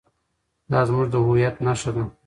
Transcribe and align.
دا 0.71 0.79
زموږ 0.87 1.07
د 1.11 1.15
هویت 1.25 1.55
نښه 1.65 1.91
ده. 1.95 2.03